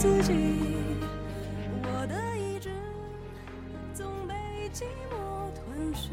[0.00, 0.32] 自己。
[1.82, 2.70] 我的意志
[3.92, 4.34] 总被
[4.72, 6.08] 寂寞吞噬。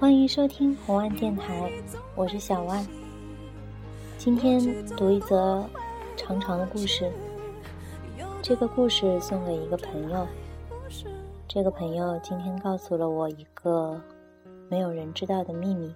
[0.00, 1.70] 欢迎收听红岸电台，
[2.16, 2.82] 我是小万。
[4.16, 4.58] 今天
[4.96, 5.68] 读一则
[6.16, 7.12] 长长的故事，
[8.40, 10.26] 这个故事送给一个朋友。
[11.46, 14.00] 这个朋友今天告诉了我一个
[14.70, 15.94] 没有人知道的秘密。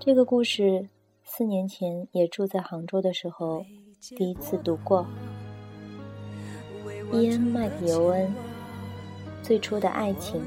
[0.00, 0.88] 这个故事
[1.22, 3.64] 四年前也住在杭州的时候
[4.00, 5.06] 第一次读过。
[7.12, 8.34] 伊恩·麦克尤恩，
[9.42, 10.42] 最初的爱情，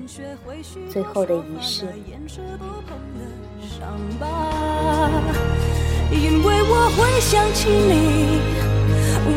[0.90, 1.86] 最后的仪式。
[6.12, 8.40] 因为我会想起你，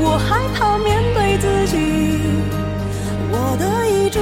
[0.02, 1.76] 我害怕面对自己。
[3.34, 4.18] 我的意志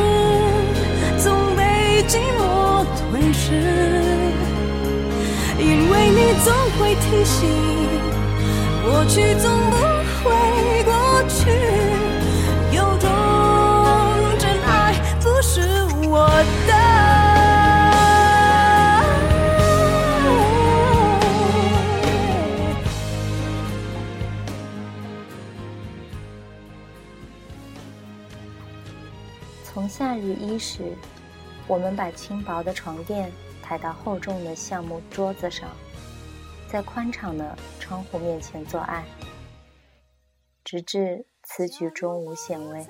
[1.23, 3.53] 总被寂寞吞噬，
[5.59, 7.39] 因为你总会提醒，
[8.83, 9.77] 过去总不
[10.23, 10.93] 会过
[11.29, 11.51] 去，
[12.75, 13.09] 有种
[14.39, 15.61] 真爱不是
[16.09, 16.29] 我
[16.67, 16.73] 的。
[29.65, 30.97] 从夏日伊始，
[31.67, 33.31] 我们把轻薄的床垫
[33.63, 35.69] 抬到厚重的橡木桌子上，
[36.71, 39.05] 在宽敞的窗户面前做爱，
[40.63, 42.87] 直至此举中无显微。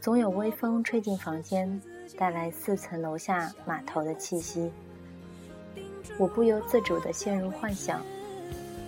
[0.00, 1.82] 总有微风吹进房间，
[2.16, 4.70] 带来四层楼下码头的气息。
[6.16, 8.00] 我不由自主地陷入幻想，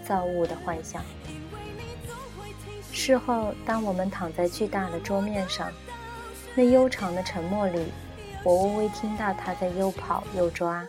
[0.05, 1.03] 造物的幻想。
[2.93, 5.73] 事后，当我们躺在巨大的桌面上。
[6.55, 7.93] 那悠长的沉默里，
[8.45, 10.87] 我微微听到他在又跑又抓。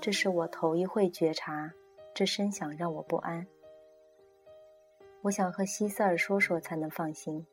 [0.00, 1.70] 这是我头一回觉察，
[2.14, 3.46] 这声响让我不安。
[5.20, 7.46] 我想和希瑟尔说说，才能放心。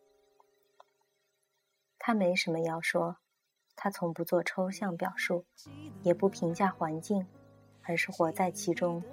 [2.00, 3.18] 他没什么要说，
[3.76, 5.44] 他从不做抽象表述，
[6.04, 7.28] 也不评价环境，
[7.84, 9.04] 而是活在其中。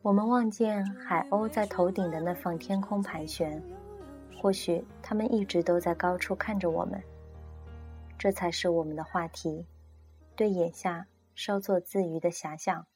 [0.00, 3.62] 我们望见海鸥在头顶的那方天空盘旋。
[4.40, 7.02] 或许他们一直都在高处看着我们，
[8.18, 9.66] 这才是我们的话题，
[10.34, 12.86] 对眼下稍作自娱的遐想。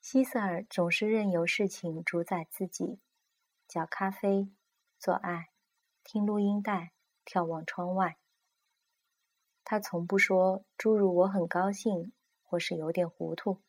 [0.00, 3.00] 希瑟尔总是任由事情主宰自己，
[3.68, 4.48] 搅咖啡，
[4.98, 5.50] 做爱，
[6.02, 6.92] 听录音带，
[7.24, 8.16] 眺望窗外。
[9.64, 12.12] 他从不说诸如“我很高兴”
[12.44, 13.62] 或是有点糊涂，“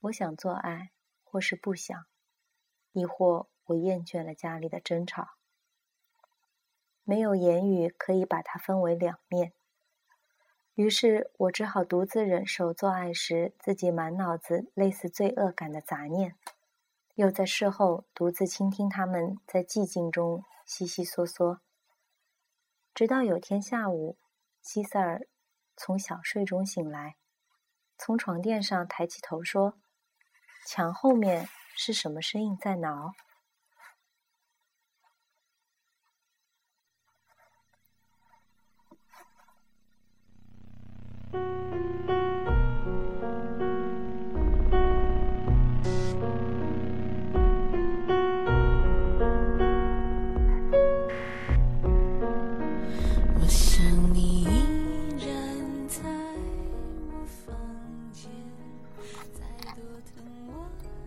[0.00, 0.90] 我想做爱”
[1.22, 2.06] 或是不想，
[2.92, 3.48] 亦或。
[3.68, 5.32] 我厌倦了家里的争吵，
[7.04, 9.52] 没有言语可以把它分为两面，
[10.78, 16.36] 于是我只好独自忍受做爱时自己满脑子类似罪恶感的杂念，
[17.16, 21.58] 又在事后独自倾听他们在寂静中悉悉嗦嗦。
[22.94, 24.18] 直到有天下午，
[24.62, 25.26] 希塞尔
[25.76, 27.16] 从小睡中醒来，
[27.96, 29.74] 从床垫上抬起头说
[30.64, 33.14] ：“墙后面是什么声音在挠？”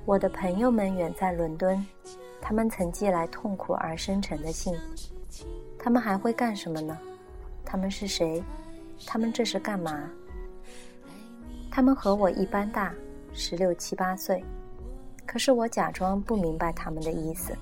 [0.03, 1.85] 我的朋友们远在伦敦，
[2.41, 4.75] 他们曾寄来痛苦而深沉的信。
[5.79, 6.97] 他们还会干什么呢？
[7.63, 8.43] 他们是谁？
[9.05, 10.09] 他们这是干嘛？
[11.69, 12.93] 他们和我一般大，
[13.33, 14.43] 十六七八岁。
[15.25, 17.55] 可是我假装不明白他们的意思。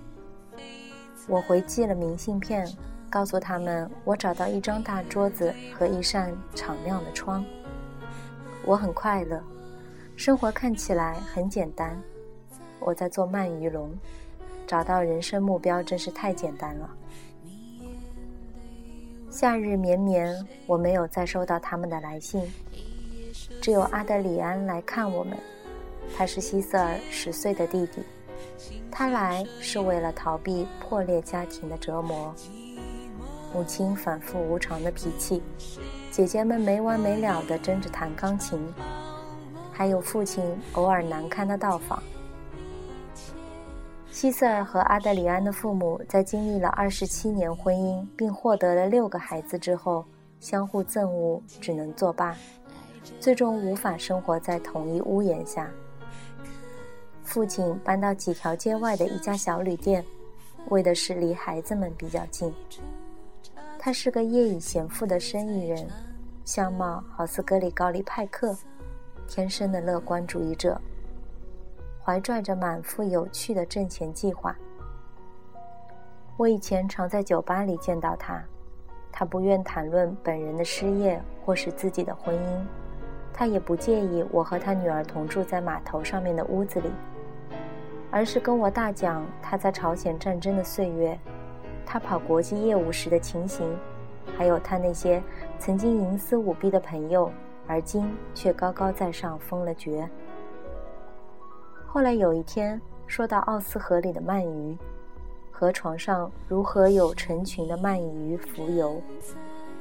[1.27, 2.68] 我回寄了明信片，
[3.09, 7.45] 告诉他们我找到一张大桌子和一扇敞亮的窗。
[8.65, 9.42] 我很快乐，
[10.15, 11.95] 生活看起来很简单。
[12.80, 13.92] 我在做鳗鱼龙，
[14.65, 16.89] 找到人生目标真是太简单了。
[19.31, 20.35] 夏日绵绵，
[20.65, 22.41] 我没有再收到他们的来信，
[23.61, 25.37] 只有阿德里安来看我们。
[26.17, 28.01] 他是希瑟尔十岁的弟弟，
[28.89, 32.33] 他来是为了逃避破裂家庭的折磨。
[33.53, 35.41] 母亲反复无常的脾气，
[36.11, 38.59] 姐姐们没完没了地争着弹钢琴，
[39.71, 40.43] 还有父亲
[40.73, 42.01] 偶尔难堪的到访。
[44.11, 50.03] 希瑟尔和阿德里安的父母在经历了二十七年婚姻并获得了六个孩子之后，
[50.39, 52.35] 相互憎恶，只能作罢，
[53.19, 55.69] 最终无法生活在同一屋檐下。
[57.23, 60.03] 父亲搬到几条街外的一家小旅店，
[60.69, 62.51] 为的是离孩子们比较近。
[63.77, 65.88] 他是个业已贤富的生意人，
[66.44, 68.57] 相貌好似格里高利派克，
[69.27, 70.81] 天生的乐观主义者。
[72.09, 74.57] 怀揣着满腹有趣的挣钱计划。
[76.38, 78.44] 我以前常在酒吧里见到他，
[79.11, 82.65] 他不愿谈论本人的失业或是自己的婚姻，
[83.31, 86.89] 他也不介意我和他女儿同住在码头上面的屋子里，
[88.09, 91.15] 而是跟我大讲他在朝鲜战争的岁月，
[91.85, 93.77] 他跑国际业务时的情形，
[94.35, 95.21] 还有他那些
[95.59, 97.31] 曾经营私舞弊的朋友，
[97.67, 100.09] 而今却高高在上封了爵。
[101.91, 104.77] 后来有一天，说到奥斯河里的鳗鱼，
[105.50, 109.01] 河床上如何有成群的鳗鱼浮游？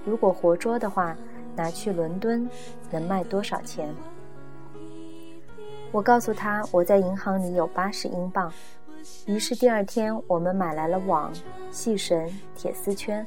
[0.07, 1.15] 如果活捉的话，
[1.55, 2.49] 拿去伦敦
[2.91, 3.95] 能卖多少钱？
[5.93, 8.51] 我告诉他，我在银行里有八十英镑。
[9.27, 11.31] 于是第二天，我们买来了网、
[11.71, 13.27] 细绳、铁丝圈，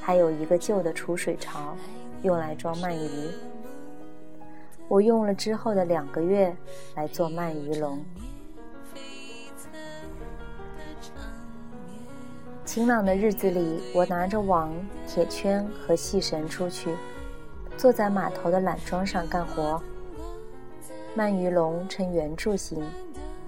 [0.00, 1.76] 还有一个旧的储水槽，
[2.22, 3.30] 用来装鳗鱼。
[4.88, 6.56] 我用了之后的两个月
[6.94, 8.04] 来做鳗鱼笼。
[12.64, 14.72] 晴朗的日子里，我拿着网、
[15.06, 16.94] 铁圈和细绳出去，
[17.76, 19.82] 坐在码头的缆桩上干活。
[21.16, 22.84] 鳗鱼笼呈圆柱形，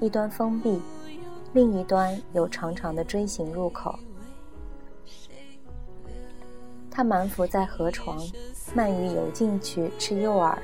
[0.00, 0.80] 一端封闭，
[1.52, 3.98] 另一端有长长的锥形入口。
[6.90, 8.18] 它埋伏在河床，
[8.74, 10.56] 鳗鱼游进去吃诱饵。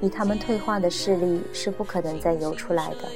[0.00, 3.08] 以他们退化的视力，是不可能再游出来的。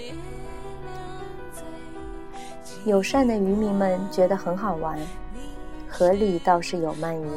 [2.85, 4.99] 友善的渔民们觉得很好玩，
[5.89, 7.29] 河里倒是有鳗鱼。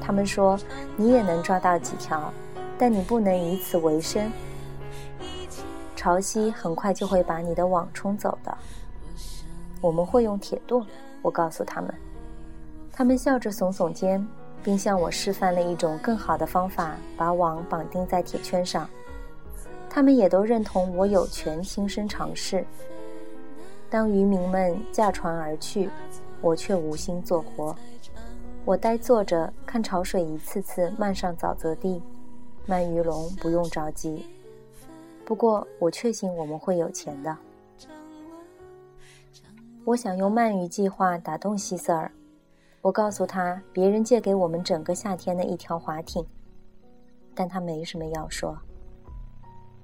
[0.00, 0.58] 他们说
[0.96, 2.32] ：“你也能抓到几条，
[2.78, 4.30] 但你不能以此为生。
[5.96, 8.56] 潮汐很快就会把你的网冲走的。”
[9.82, 10.86] 我们会用铁舵，
[11.22, 11.92] 我告诉他们。
[12.92, 14.24] 他们笑着耸耸肩。
[14.68, 18.86] 并向我示范了一种更好的方法，把网绑定在铁圈上。
[19.88, 22.62] 他们也都认同我有权亲身尝试。
[23.88, 25.88] 当渔民们驾船而去，
[26.42, 27.74] 我却无心做活。
[28.66, 32.02] 我呆坐着看潮水一次次漫上沼泽地，
[32.66, 34.26] 鳗鱼笼不用着急。
[35.24, 37.34] 不过我确信我们会有钱的。
[39.86, 42.12] 我想用鳗鱼计划打动希瑟尔。
[42.80, 46.24] 我告诉他，别人借给我们整个夏天的一条划艇，
[47.34, 48.56] 但他没什么要说。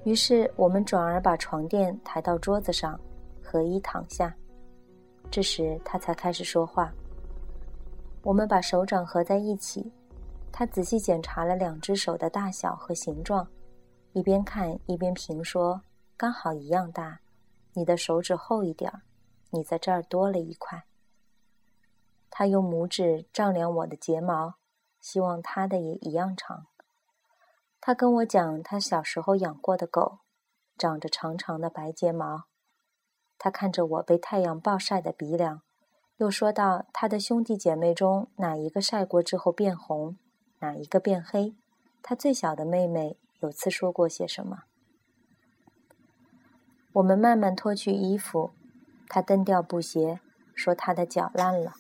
[0.05, 2.99] 于是我们转而把床垫抬到桌子上，
[3.43, 4.35] 合衣躺下。
[5.31, 6.93] 这时他才开始说话。
[8.22, 9.93] 我们把手掌合在一起，
[10.53, 13.46] 他仔细检查了两只手的大小和形状，
[14.13, 15.81] 一边看一边评说
[16.17, 17.19] ：“刚好一样大，
[17.72, 19.03] 你的手指厚一点儿，
[19.51, 20.81] 你在这儿多了一块。”
[22.36, 24.55] 他用拇指丈量我的睫毛，
[25.00, 26.67] 希望他的也一样长。
[27.81, 30.19] 他跟我讲他小时候养过的狗，
[30.76, 32.46] 长着长长的白睫毛。
[33.38, 35.62] 他看着我被太阳暴晒的鼻梁，
[36.17, 40.19] 又说到：他的兄弟姐妹中哪一个晒过之后变红，
[40.58, 41.55] 哪一个变黑？
[42.03, 44.64] 他最小的妹妹有次说过些什么？
[46.94, 48.50] 我们慢慢脱去衣服，
[49.08, 50.19] 他蹬掉布鞋，
[50.53, 51.74] 说他的脚烂了。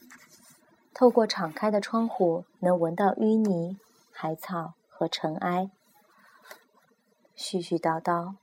[0.94, 3.76] 透过敞开的窗户，能闻到淤泥、
[4.12, 5.68] 海草和尘埃。
[7.36, 8.34] 絮絮叨叨，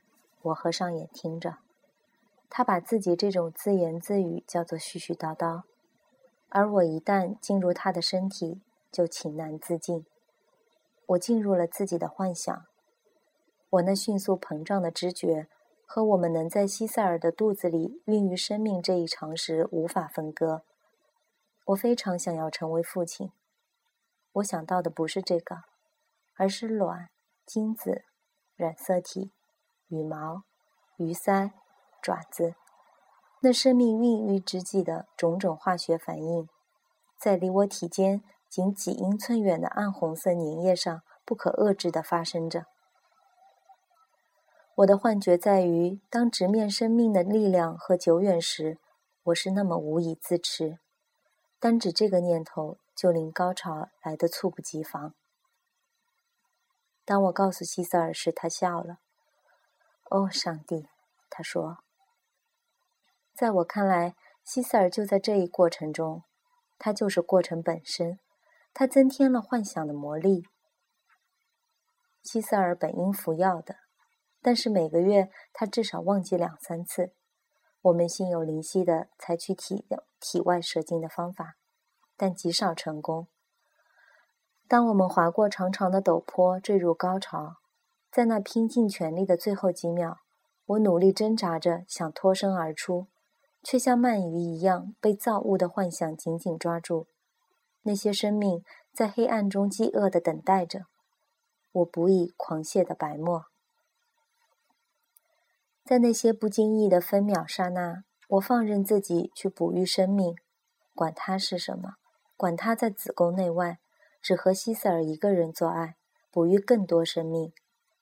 [0.42, 1.56] 我合上眼听着。
[2.50, 5.62] 他把自己这种自言自语叫做絮絮叨叨，
[6.50, 10.04] 而我一旦进入他的身体，就情难自禁。
[11.06, 12.66] 我进入了自己的幻想。
[13.70, 15.48] 我那迅速膨胀的知觉，
[15.86, 20.60] 和我们能在西塞尔的肚子里孕育生命这一常识无法分割。
[21.66, 23.32] 我非常想要成为父亲。
[24.32, 25.62] 我想到的不是这个，
[26.36, 27.10] 而是卵、
[27.46, 28.04] 精子、
[28.56, 29.32] 染色体、
[29.88, 30.44] 羽毛、
[30.96, 31.52] 鱼鳃、
[32.00, 32.54] 爪子，
[33.42, 36.48] 那生命孕育之际的种种化学反应，
[37.18, 42.66] 在离我体间仅几英寸远的暗红色粘液上不可遏制地发生着。
[44.76, 48.78] 我的幻觉在于，当直面生命的力量和久远时，
[49.24, 50.78] 我是那么无以自持。
[51.62, 55.14] 单指这个念头，就令高潮来得猝不及防。
[57.04, 58.98] 当我告诉希瑟尔时，他笑了。
[60.10, 60.88] 哦，上帝，
[61.30, 61.78] 他说。
[63.32, 66.24] 在我看来，希瑟尔就在这一过程中，
[66.80, 68.18] 他就是过程本身，
[68.74, 70.48] 他增添了幻想的魔力。
[72.24, 73.76] 希瑟尔本应服药的。
[74.40, 77.12] 但是每个月他至少忘记两三次。
[77.82, 79.84] 我们心有灵犀的采取体
[80.20, 81.56] 体外射精的方法，
[82.16, 83.26] 但极少成功。
[84.68, 87.56] 当我们划过长长的陡坡，坠入高潮，
[88.10, 90.20] 在那拼尽全力的最后几秒，
[90.66, 93.08] 我努力挣扎着想脱身而出，
[93.62, 97.08] 却像鳗鱼一样被造物的幻想紧紧抓住。
[97.82, 100.86] 那些生命在黑暗中饥饿地等待着，
[101.72, 103.46] 我不以狂泻的白沫。
[105.84, 110.36] 在那些不经意的分秒刹那，我放任自己去哺育生命，
[110.94, 111.96] 管它是什么，
[112.36, 113.78] 管它在子宫内外，
[114.22, 115.96] 只和希瑟尔一个人做爱，
[116.30, 117.52] 哺育更多生命。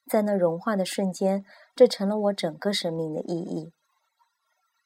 [0.07, 1.45] 在那融化的瞬间，
[1.75, 3.73] 这成了我整个生命的意义。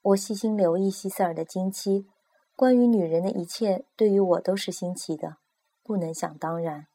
[0.02, 2.06] 我细心留意希瑟尔的经期，
[2.54, 5.38] 关于女人的一切对于我都是新奇的，
[5.82, 6.86] 不能想当然。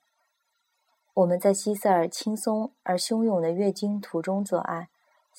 [1.15, 4.89] 我们在希瑟尔轻松而汹涌的月经途中做爱。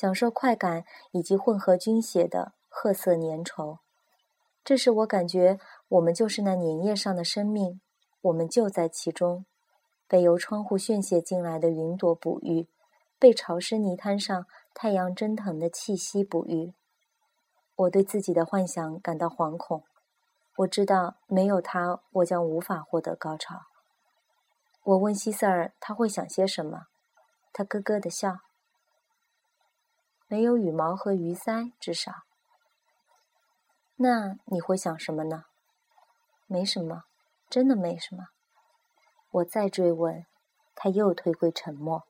[0.00, 3.80] 享受快感以及混合菌血的褐色粘稠，
[4.64, 7.83] 这时我感觉我们就是那粘液上的生命，
[8.23, 9.45] 我们就在其中，
[10.09, 12.66] 被由窗户宣泄进来的云朵哺育，
[13.19, 16.73] 被潮湿泥滩上太阳蒸腾的气息哺育。
[17.76, 19.85] 我对自己的幻想感到惶恐，
[20.57, 23.64] 我知道没有它，我将无法获得高潮。
[24.83, 26.87] 我问希瑟尔他会想些什么，
[27.52, 28.38] 他咯咯的笑。
[30.31, 32.13] 没有羽毛和鱼鳃，至少。
[33.97, 35.47] 那你会想什么呢？
[36.47, 37.03] 没什么，
[37.49, 38.29] 真的没什么。
[39.33, 40.25] 我再追问，
[40.77, 42.05] 他又退回沉默。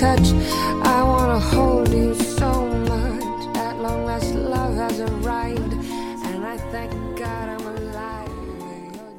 [0.00, 0.32] Catch
[0.82, 5.74] i wanna hold you so much at long as love has arrived
[6.24, 6.88] i like that
[7.18, 8.30] god i'm alive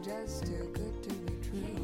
[0.04, 1.14] just to put to
[1.54, 1.78] me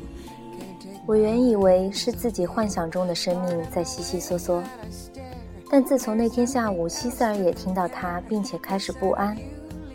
[0.81, 4.63] true 我原以为是自己幻想中的生命在悉悉嗦嗦，
[5.69, 9.37] 但自从那天下午，希塞尔也听到他，并且开始不安，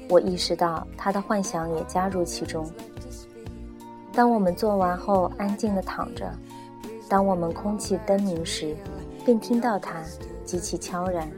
[0.09, 2.71] 我意识到他的幻想也加入其中。
[4.13, 6.33] 当我们做完后，安静地躺着。
[7.13, 8.75] 当我们空气灯明时，
[9.23, 9.97] 便听到它
[10.47, 11.31] 极其悄然，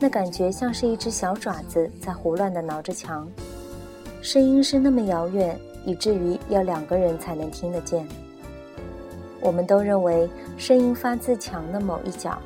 [0.00, 3.24] 那感觉像是一只小爪子在胡乱地挠着墙，
[4.20, 5.56] 声音是那么遥远，
[5.86, 8.04] 以至于要两个人才能听得见。
[9.40, 10.28] 我们都认为
[10.58, 12.36] 声音发自墙的某一角，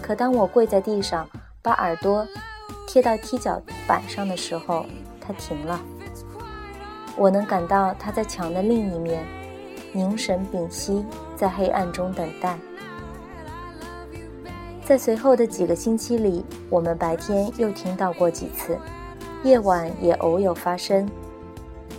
[0.00, 1.28] 可当我跪在地上，
[1.60, 2.24] 把耳朵
[2.86, 4.86] 贴到踢脚板上的时候，
[5.20, 5.80] 它停了。
[7.16, 9.24] 我能感到它在墙的另一面。
[9.96, 11.04] 凝神屏息，
[11.36, 12.58] 在黑暗中等待。
[14.84, 18.76] 在随后的几个星期里，我们白天又听到过几次，
[19.44, 21.08] 夜晚也偶有发生。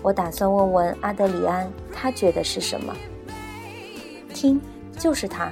[0.01, 2.93] 我打算问问阿德里安，他觉得是什么？
[4.33, 4.59] 听，
[4.99, 5.49] 就是他。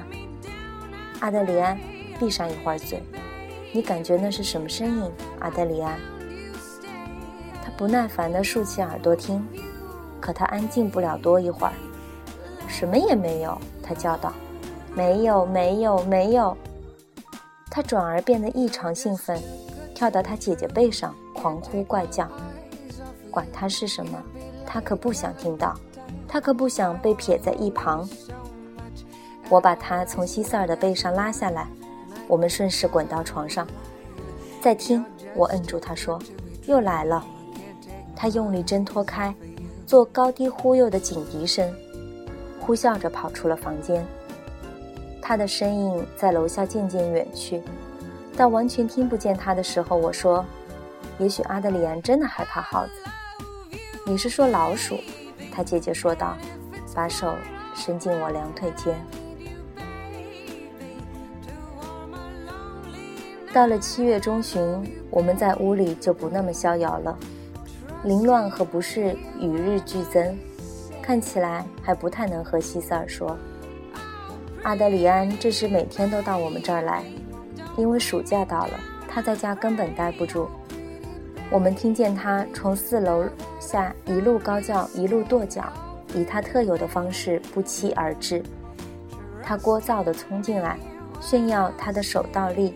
[1.20, 1.78] 阿德里安，
[2.20, 3.02] 闭上一会儿嘴。
[3.72, 5.10] 你感觉那是什么声音？
[5.40, 5.98] 阿德里安。
[7.64, 9.42] 他不耐烦地竖起耳朵听，
[10.20, 11.72] 可他安静不了多一会儿。
[12.76, 14.32] 什么也没有，他叫道
[14.96, 16.56] ：“没有，没有，没有。”
[17.70, 19.40] 他转而变得异常兴奋，
[19.94, 22.28] 跳到他姐姐背上，狂呼怪叫。
[23.30, 24.20] 管他是什么，
[24.66, 25.72] 他可不想听到，
[26.26, 28.08] 他可不想被撇在一旁。
[29.48, 31.68] 我把他从西塞尔的背上拉下来，
[32.26, 33.64] 我们顺势滚到床上。
[34.60, 35.04] 再听，
[35.36, 36.20] 我摁住他说
[36.66, 37.24] ：“又来了。”
[38.16, 39.32] 他用力挣脱开，
[39.86, 41.72] 做高低忽悠的警笛声。
[42.64, 44.02] 呼啸着跑出了房间，
[45.20, 47.60] 他的身影在楼下渐渐远去。
[48.34, 50.42] 到完全听不见他的时候，我说
[51.20, 52.92] ：“也许阿德里安真的害怕耗子。”
[54.06, 54.96] 你是说老鼠？
[55.52, 56.38] 他姐姐说道，
[56.94, 57.34] 把手
[57.74, 58.94] 伸进我两腿间。
[63.52, 64.60] 到了七月中旬，
[65.10, 67.14] 我们在屋里就不那么逍遥了，
[68.04, 70.34] 凌乱和不适与日俱增。
[71.04, 73.36] 看起来还不太能和希瑟尔说，
[74.62, 77.04] 阿德里安这时每天都到我们这儿来，
[77.76, 80.48] 因为暑假到了，他在家根本待不住。
[81.50, 83.28] 我们听见他从四楼
[83.60, 85.70] 下一路高叫，一路跺脚，
[86.14, 88.42] 以他特有的方式不期而至。
[89.42, 90.78] 他聒噪地冲进来，
[91.20, 92.74] 炫耀他的手倒立，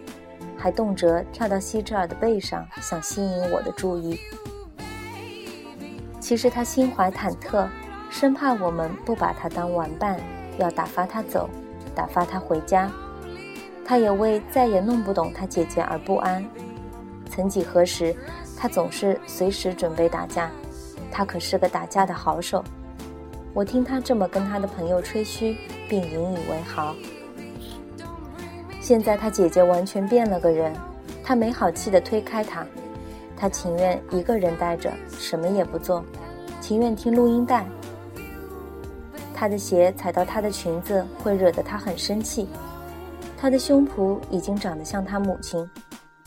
[0.54, 4.20] 还动辄跳到希尔的背上，想吸引我的注意。
[6.20, 7.66] 其实他心怀忐忑，
[8.10, 10.18] 生怕我们不把他当玩伴，
[10.58, 11.48] 要打发他走，
[11.94, 12.90] 打发他回家。
[13.84, 16.44] 他也为再也弄不懂他姐姐而不安。
[17.30, 18.14] 曾几何时，
[18.56, 20.50] 他总是随时准备打架，
[21.10, 22.64] 他可是个打架的好手。
[23.54, 25.56] 我听他这么跟他的朋友吹嘘，
[25.88, 26.94] 并引以为豪。
[28.80, 30.74] 现在他姐姐完全变了个人，
[31.22, 32.66] 他没好气地推开他，
[33.36, 36.04] 他情愿一个人待着，什么也不做。
[36.60, 37.66] 情愿听录音带。
[39.38, 42.48] 他的鞋踩到他的裙子会惹得他很生气。
[43.36, 45.64] 他的胸脯已经长得像他母亲，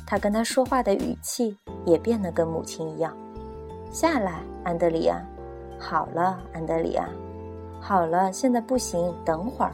[0.07, 3.13] 他跟他说话的语气也变得跟母亲一样。
[3.91, 5.21] 下来，安德里亚。
[5.77, 7.09] 好了，安德里亚。
[7.81, 9.73] 好了，现在不行，等会儿。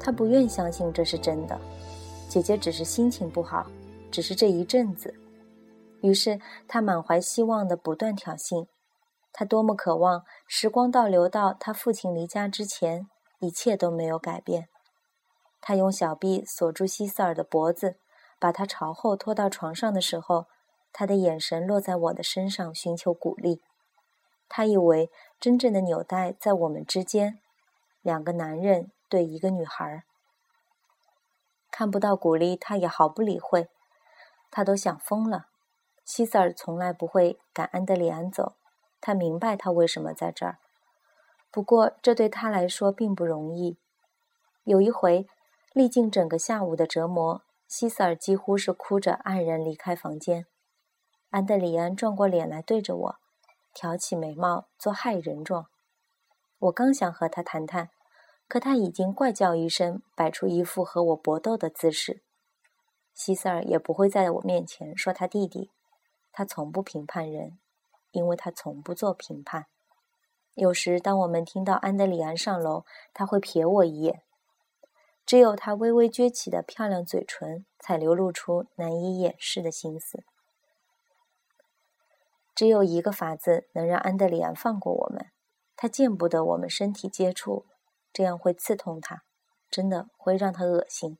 [0.00, 1.56] 他不愿相信这是真的。
[2.28, 3.64] 姐姐只是心情不好，
[4.10, 5.14] 只是这一阵子。
[6.00, 8.66] 于是他满怀希望的不断挑衅。
[9.38, 14.68] 他多么渴望时光倒流到他父亲离家之前，一切都没有改变。
[15.60, 18.00] 他用小臂锁住希瑟尔的脖子，
[18.40, 20.46] 把他朝后拖到床上的时候，
[20.92, 23.62] 他的眼神落在我的身上，寻求鼓励。
[24.48, 27.38] 他以为真正的纽带在我们之间，
[28.02, 30.02] 两个男人对一个女孩。
[31.70, 33.68] 看不到鼓励，他也毫不理会，
[34.50, 35.46] 他都想疯了。
[36.04, 38.54] 希瑟尔从来不会赶安德里安走。
[39.00, 40.58] 他明白他为什么在这儿，
[41.50, 43.78] 不过这对他来说并不容易。
[44.64, 45.26] 有一回，
[45.72, 50.46] 历尽整个下午的折磨，希瑟尔几乎是哭着黯然离开房间。
[51.30, 53.16] 安德里安转过脸来对着我，
[53.72, 55.66] 挑起眉毛做害人状。
[56.58, 57.90] 我刚想和他谈谈，
[58.48, 62.22] 可他已经怪叫一声，摆出一副和我搏斗的姿势。
[63.14, 65.70] 希瑟尔也不会在我面前说他弟弟，
[66.32, 67.58] 他从不评判人。
[68.10, 69.66] 因为他从不做评判。
[70.54, 74.22] 有时，当我们听到安德里安上楼，他会瞥我一眼。
[75.24, 80.24] 只有他微微撅起的漂亮嘴唇，才流露出难以掩饰的心思。
[82.54, 85.26] 只有一个法子能让安德里安放过我们：
[85.76, 87.66] 他见不得我们身体接触，
[88.12, 89.22] 这样会刺痛他，
[89.70, 91.18] 真的会让他恶心。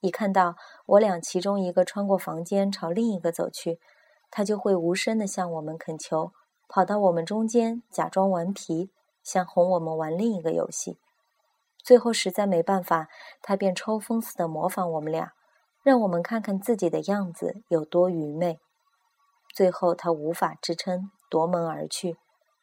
[0.00, 3.80] 一看到我俩其中一个穿过房间朝另一个走去。
[4.30, 6.32] 他就会无声地向我们恳求，
[6.68, 8.90] 跑到我们中间，假装顽皮，
[9.22, 10.98] 想哄我们玩另一个游戏。
[11.82, 13.08] 最后实在没办法，
[13.40, 15.32] 他便抽风似的模仿我们俩，
[15.82, 18.60] 让我们看看自己的样子有多愚昧。
[19.54, 22.18] 最后他无法支撑，夺门而去，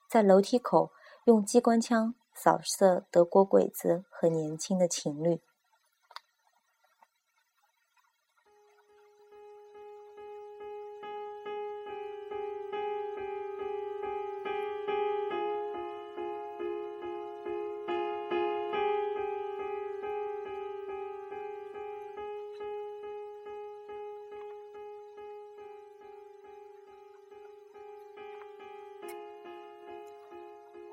[0.08, 0.92] 在楼梯口
[1.26, 5.42] 用机关枪扫射德国鬼子和年轻的情侣。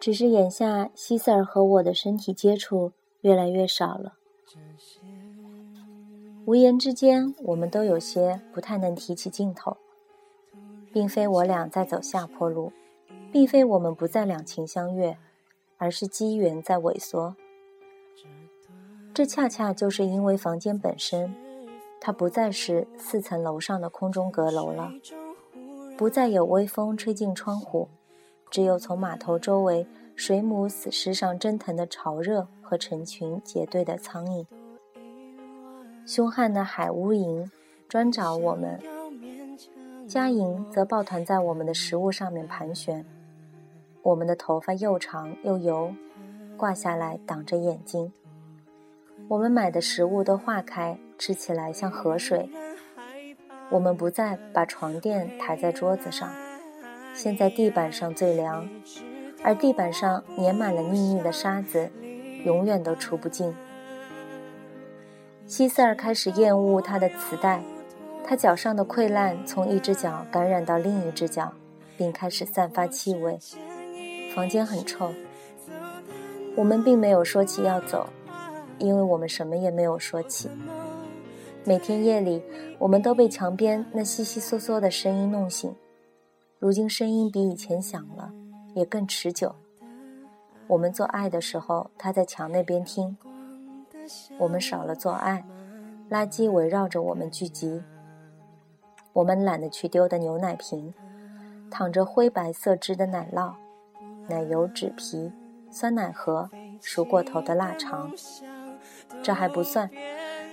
[0.03, 4.15] 只是眼下，希瑟尔和我的身体接触越来越少了。
[6.45, 9.77] 无言之间，我们都有些不太能提起劲头。
[10.93, 12.73] 并非我俩在走下坡路，
[13.31, 15.17] 并非我们不再两情相悦，
[15.79, 17.37] 而是机缘在萎缩。
[19.15, 21.33] 这恰恰就是因为房间本身，
[22.01, 24.91] 它不再是四层楼上的空中阁楼了，
[25.97, 27.89] 不再有微风吹进窗户。
[28.53, 34.45] 只有从码头周围水母死尸上蒸腾的潮热和成群结队的苍蝇，
[36.05, 37.49] 凶悍的海乌蝇
[37.89, 38.79] 专找我们，
[40.07, 43.03] 家蝇则抱团在我们的食物上面盘旋。
[44.03, 45.95] 我们的头发又长又油，
[46.59, 48.13] 挂下来挡着眼睛。
[49.29, 52.51] 我们买的食物都化开，吃起来像河水。
[53.71, 56.31] 我们不再把床垫抬在桌子上。
[57.15, 58.69] 现在地板上最凉，
[59.43, 61.91] 而地板上粘满了腻腻的沙子，
[62.45, 63.55] 永远都除不尽。
[65.47, 67.63] 希瑟尔开始厌恶他的磁带，
[68.25, 71.53] 他脚上的溃烂从一只脚感染到另一只脚，
[71.97, 73.39] 并开始散发气味。
[74.35, 75.13] 房间很臭。
[76.57, 78.09] 我们并没有说起要走，
[78.79, 80.51] 因为我们什么也没有说起。
[81.65, 82.43] 每天夜里，
[82.79, 85.75] 我们都被墙边那悉悉嗦嗦的声音弄醒。
[86.63, 88.33] 如今声音比以前响了，
[88.77, 89.53] 也更持久。
[90.69, 93.17] 我们做爱的时候，他在墙那边听。
[94.39, 95.45] 我们少了做爱，
[96.09, 97.83] 垃圾围绕着我们聚集。
[99.13, 100.95] 我们懒得去丢的牛奶瓶，
[101.69, 103.55] 淌着灰白色汁的奶酪，
[104.29, 105.33] 奶油纸皮，
[105.69, 106.49] 酸奶盒，
[106.81, 108.13] 熟过头的腊肠。
[109.21, 109.91] 这还不算。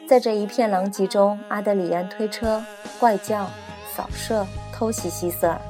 [0.08, 2.64] 在这一片狼藉中，阿德里安推车、
[3.00, 3.48] 怪叫、
[3.96, 4.44] 扫射、
[4.74, 5.62] 偷袭希瑟尔。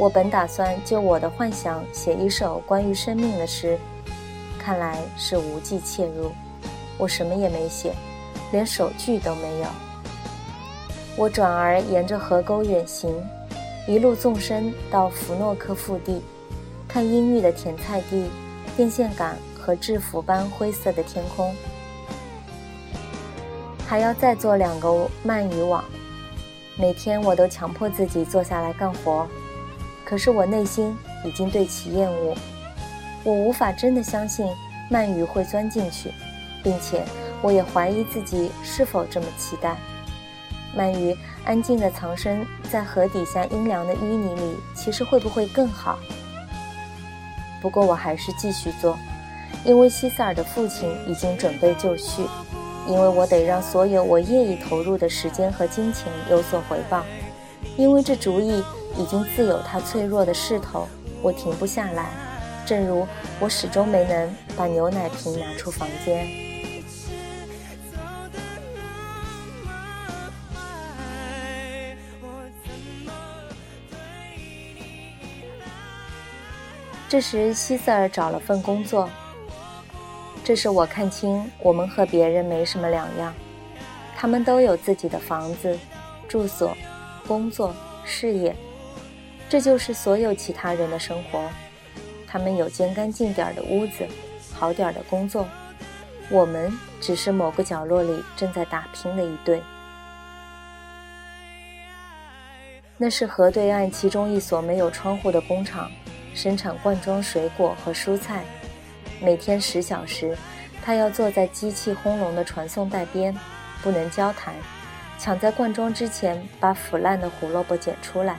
[0.00, 3.78] 我本打算就我的幻想写一首关于生命的诗，
[4.58, 6.32] 看来是无计切入。
[6.96, 7.92] 我什么也没写，
[8.50, 9.66] 连首句都没有。
[11.18, 13.14] 我转而沿着河沟远行，
[13.86, 16.22] 一路纵深到弗诺克腹地，
[16.88, 18.30] 看阴郁的甜菜地、
[18.78, 21.54] 电线杆和制服般灰色的天空。
[23.86, 24.88] 还要再做两个
[25.26, 25.84] 鳗鱼网。
[26.74, 29.28] 每天我都强迫自己坐下来干活，
[30.10, 32.34] 可是我内心已经对其厌恶。
[33.22, 34.44] 我无法真的相信
[34.90, 36.10] 鳗鱼会钻进去，
[36.64, 37.04] 并且
[37.40, 39.76] 我也怀疑自己是否这么期待。
[40.76, 45.96] 鳗鱼安静地藏身在河底下阴凉的淤泥里，其实会不会更好？
[47.62, 48.98] 不过我还是继续做，
[49.64, 52.26] 因为希塞尔的父亲已经准备就绪。
[52.88, 57.04] 因为我得让所有我业已投入的时间和金钱有所回报，
[57.76, 58.60] 因为这主意
[58.96, 60.86] 已经自有它脆弱的势头，
[61.22, 62.10] 我停不下来。
[62.66, 63.06] 正如
[63.40, 66.28] 我始终没能把牛奶瓶拿出房间。
[77.08, 79.10] 这时，希瑟尔找了份工作。
[80.44, 83.34] 这是我看清，我们和别人没什么两样。
[84.16, 85.76] 他们都有自己的房子、
[86.28, 86.76] 住所、
[87.26, 87.74] 工作、
[88.04, 88.54] 事业，
[89.50, 91.50] 这就是所有其他人的生活。
[92.24, 94.06] 他们有间干净点儿的屋子，
[94.54, 95.44] 好点儿的工作。
[96.30, 99.60] 我们只是某个角落里正在打拼的一对。
[102.96, 105.90] 那是河对岸其中一所没有窗户的工厂，
[106.32, 108.44] 生产罐装水果和蔬菜。
[109.20, 110.38] 每天十小时，
[110.80, 113.36] 他要坐在机器轰隆的传送带边，
[113.82, 114.54] 不能交谈，
[115.18, 118.38] 抢在灌装之前把腐烂的胡萝卜捡出来。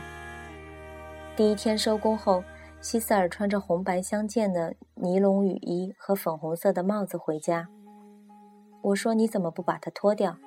[1.33, 2.43] 第一天收工后，
[2.81, 7.69] 希塞尔穿着红白相间的尼龙雨衣和粉红色的帽子回家。
[8.81, 10.37] 我说：“你怎么不把它脱掉？”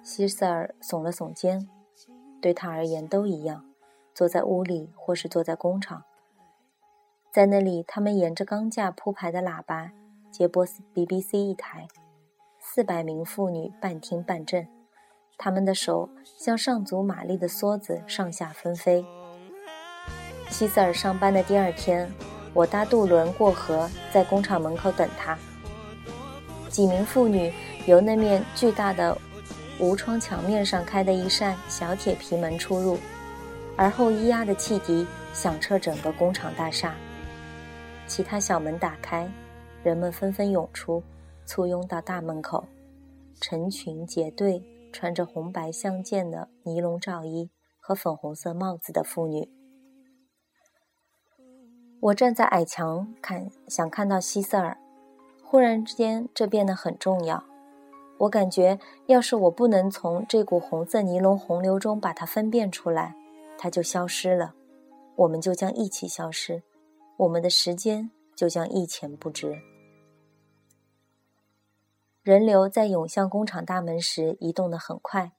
[0.00, 1.68] 希塞尔耸了耸肩，
[2.40, 3.64] 对他而言都一样，
[4.14, 6.04] 坐在屋里或是坐在工厂。
[7.32, 9.90] 在那里，他们沿着钢架铺排的喇叭
[10.30, 11.88] 接播 BBC 一台，
[12.60, 14.68] 四百名妇女半听半震，
[15.36, 19.04] 他们的手像上足马力的梭子上下纷飞。
[20.50, 22.10] 希瑟尔上班的第二天，
[22.52, 25.38] 我搭渡轮过河，在工厂门口等他。
[26.68, 27.52] 几名妇女
[27.86, 29.16] 由那面巨大的
[29.78, 32.98] 无窗墙面上开的一扇小铁皮门出入，
[33.76, 36.94] 而后咿呀的汽笛响彻整个工厂大厦。
[38.06, 39.30] 其他小门打开，
[39.82, 41.02] 人们纷纷涌出，
[41.46, 42.64] 簇拥到大门口，
[43.40, 49.57] 成群结队，穿着红白相间的尼龙罩衣和粉红色帽子的妇女。
[52.00, 54.78] 我站在矮墙看，想看到希瑟尔。
[55.42, 57.42] 忽然之间，这变得很重要。
[58.18, 63.16] 我感觉，要是我不能从这股红色尼龙洪流中把它分辨出来，
[63.58, 64.54] 它就消失了，
[65.16, 66.62] 我们就将一起消失。
[67.16, 69.60] 我们的时间就将一钱不值。
[72.22, 75.32] 人流在涌向工厂大门时移动得很快，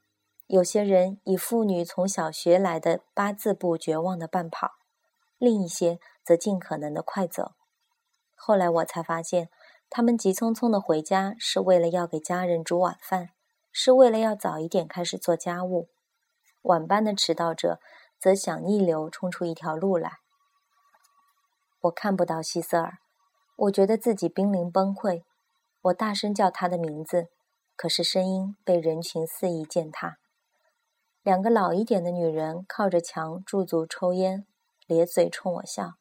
[0.47, 4.71] 有些人以妇女从小学来的八字步绝望的半跑，
[5.37, 7.53] 另一些则尽可能的快走。
[8.35, 9.49] 后来我才发现，
[9.89, 13.31] 他们急匆匆的回家是为了要给家人煮晚饭，
[13.71, 15.89] 是为了要早一点开始做家务。
[16.61, 17.79] 晚班的迟到者
[18.19, 20.19] 则想逆流冲出一条路来。
[21.81, 22.99] 我看不到希瑟尔，
[23.55, 25.23] 我觉得自己濒临崩溃。
[25.81, 27.29] 我大声叫他的名字，
[27.75, 30.19] 可是声音被人群肆意践踏。
[31.23, 34.45] 两个老一点的女人靠着墙驻足抽烟，
[34.85, 35.93] 咧嘴冲我笑：“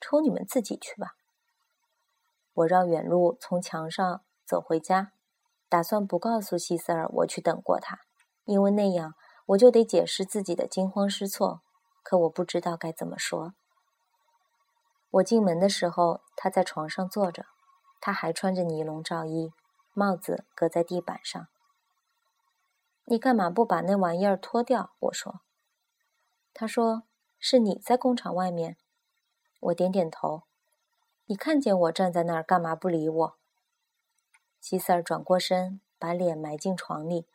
[0.00, 1.14] 抽你们自己去吧。”
[2.54, 5.12] 我绕远路从墙上走回家，
[5.68, 8.00] 打算不告诉希瑟尔我去等过他，
[8.44, 9.14] 因为那样
[9.46, 11.62] 我就得解释自己的惊慌失措。
[12.02, 13.54] 可我不知道该怎么说。
[15.10, 17.46] 我进门的时候，他在床上坐着，
[18.00, 19.52] 他还穿着尼龙罩衣，
[19.92, 21.48] 帽子搁在地板上。
[23.04, 24.92] 你干嘛不把那玩意儿脱掉？
[24.98, 25.40] 我说。
[26.52, 27.04] 他说
[27.38, 28.76] ：“是你在工厂外面。”
[29.60, 30.42] 我点点头。
[31.26, 33.38] 你看见我站在那儿，干嘛不理我？
[34.60, 37.26] 西塞尔转过身，把脸埋进床里。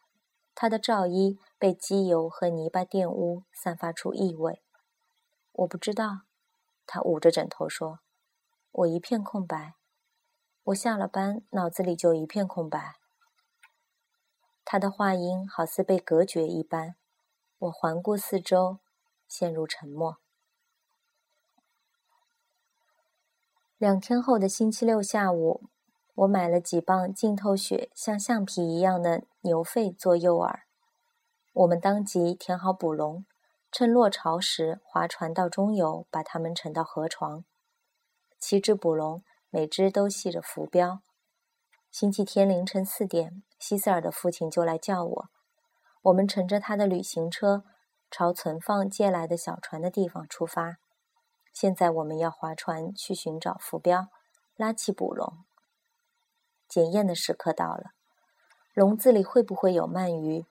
[0.55, 4.61] 他的罩衣被机油和泥巴玷污，散发出异味。
[5.51, 6.21] 我不知道，
[6.85, 7.99] 他捂着枕头说
[8.71, 9.75] ：“我一片空白。
[10.63, 12.95] 我下了班，脑子里就一片空白。”
[14.65, 16.95] 他的话音好似被隔绝一般。
[17.59, 18.79] 我环顾四周，
[19.27, 20.17] 陷入沉默。
[23.83, 25.63] 两天后的星期六下午。
[26.15, 30.59] 我买了几磅浸透血、像橡皮一样的牛肺做诱饵。
[31.51, 33.25] 我们当即填好捕笼，
[33.73, 37.43] 趁落潮时划船到中游，把它们沉到河床。
[38.39, 41.01] 七只捕笼，每只都系着浮标。
[41.91, 45.29] 星期天凌晨四点，希塞尔的父亲就来叫我。
[46.03, 47.65] 我们乘着他的旅行车，
[48.09, 50.77] 朝存放借来的小船的地方出发。
[51.53, 54.07] 现在我们要划船去寻找浮标，
[54.55, 55.45] 拉起捕笼。
[56.67, 57.91] 检验的时刻到了，
[58.73, 60.45] 笼子里会不会有鳗鱼？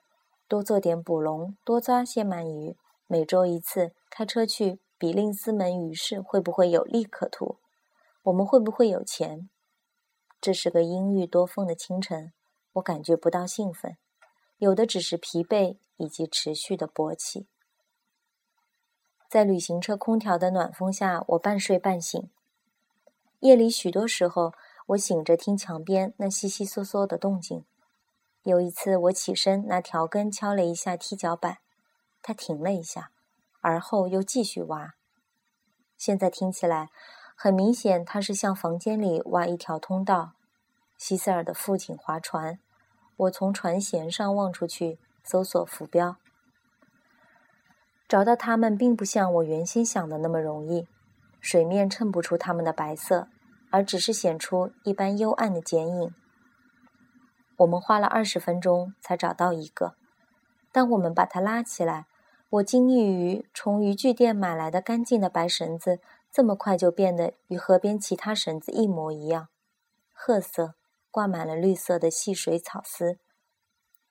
[0.46, 2.76] 多做点捕笼，多抓些鳗鱼。
[3.08, 7.58] 每周一次开车去比令斯门鱼市，会不会有利可图？
[8.22, 9.50] 我们会不会有钱？
[10.40, 12.32] 这是个阴郁多风的清晨，
[12.74, 13.96] 我感觉不到兴奋，
[14.58, 17.48] 有的只是疲惫以及持续的勃起。
[19.32, 22.28] 在旅行车空调的暖风下，我半睡半醒。
[23.40, 24.52] 夜里许多时候。
[24.88, 27.64] 我醒着听墙边那悉悉嗦嗦的动静。
[28.42, 31.58] 有一次，我起身拿条根敲了一下踢脚板，
[32.20, 33.10] 它停了一下，
[33.60, 34.94] 而后又继续挖。
[35.96, 36.90] 现在听起来，
[37.36, 40.32] 很明显，他是向房间里挖一条通道。
[40.98, 42.58] 希塞尔的父亲划船，
[43.16, 46.16] 我从船舷上望出去，搜索浮标。
[48.12, 50.86] 找到它们并不像我原先想的那么容易，
[51.40, 53.28] 水面衬不出它们的白色。
[53.70, 56.14] 而只是显出一般幽暗的剪影。
[57.56, 59.94] 我们花了二十分钟才找到一个。
[60.70, 62.04] 当我们把它拉起来，
[62.50, 69.48] 我惊异于从渔具店买来的干净的白绳子这么快就变得与河边其他绳子一模一样，
[70.12, 70.74] 褐色，
[71.10, 73.16] 挂满了绿色的细水草丝。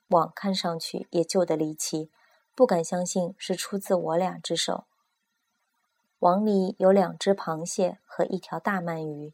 [0.07, 2.09] 网看上去也旧得离奇，
[2.61, 4.85] 不敢相信是出自我俩之手。
[6.19, 9.33] 网里有两只螃蟹和一条大鳗鱼。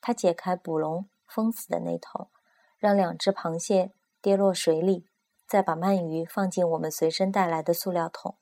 [0.00, 2.26] 他解开捕笼封死的那头，
[2.76, 5.06] 让两只螃蟹跌落水里，
[5.46, 8.34] 再把鳗鱼放进我们随身带来的塑料桶。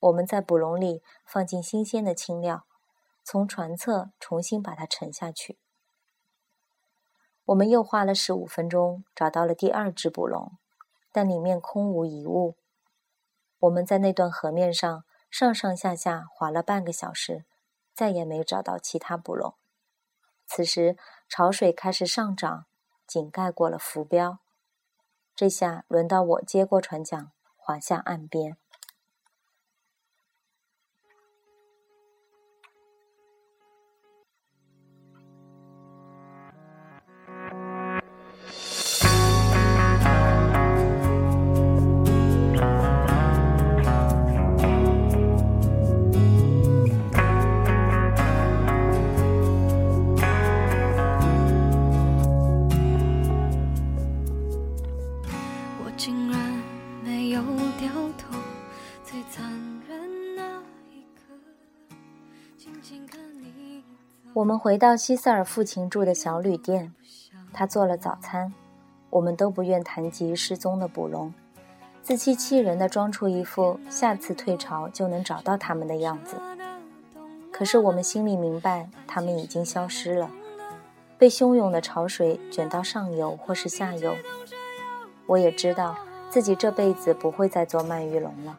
[0.00, 2.64] 我们在捕笼里放进新鲜的青料，
[3.22, 5.58] 从船侧重新把它沉下去。
[7.44, 10.52] 我们又花了十五分钟找到了第二只捕笼，
[11.12, 12.56] 但里面空无一物。
[13.62, 17.44] 我们在那段河面上上上下下划了半个小时，
[17.94, 19.54] 再也没找到其他捕笼。
[20.46, 20.96] 此时
[21.28, 22.66] 潮水开始上涨，
[23.06, 24.40] 井盖过了浮标。
[25.36, 28.56] 这下轮到我接过船桨，划向岸边。
[64.42, 66.92] 我们回到西塞尔父亲住的小旅店，
[67.52, 68.52] 他做了早餐。
[69.08, 71.32] 我们都不愿谈及失踪的捕龙，
[72.02, 76.34] 自欺欺人的装出一副下次退潮就能找到他们的样子。
[77.52, 80.28] 可是我们心里明白，他们已经消失了，
[81.16, 84.16] 被汹涌的潮水卷到上游或是下游。
[85.26, 85.96] 我也知道
[86.30, 88.58] 自己这辈子不会再做鳗鱼龙了。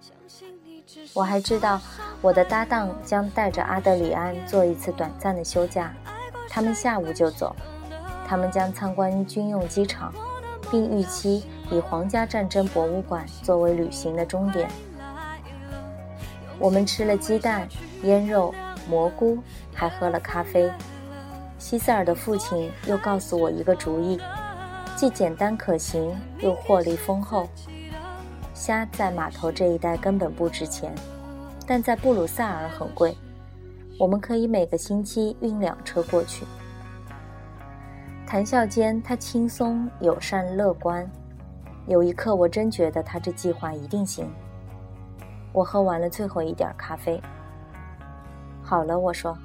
[1.13, 1.79] 我还知道，
[2.21, 5.93] 我的搭档将带着阿德里安做一次短暂的休假，
[6.49, 7.55] 他们下午就走。
[8.27, 10.13] 他们将参观军用机场，
[10.71, 14.69] 并预期以皇家战争博物馆作为旅行的终点。
[16.57, 17.67] 我们吃了鸡蛋、
[18.03, 18.53] 腌肉、
[18.89, 19.37] 蘑菇，
[19.73, 20.71] 还喝了咖啡。
[21.59, 24.19] 希塞尔的父亲又告诉我一个主意，
[24.95, 27.47] 既简单可行，又获利丰厚。
[28.63, 30.95] 虾在码头这一带根本不值钱，
[31.67, 33.13] 但在布鲁塞尔很贵。
[33.99, 36.45] 我们可以每个星期运两车过去。
[38.25, 41.05] 谈笑间，他轻松、友善、乐观。
[41.87, 44.25] 有一刻，我真觉得他这计划一定行。
[45.51, 47.21] 我喝完了最后一点咖啡。
[48.61, 49.37] 好了，我说，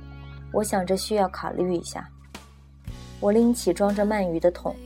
[0.53, 2.09] 我想着需要考虑一下。
[3.19, 4.77] 我拎起装着鳗鱼的桶，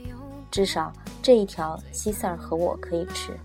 [0.51, 0.91] 至少
[1.21, 3.39] 这一条西塞尔和我可以吃。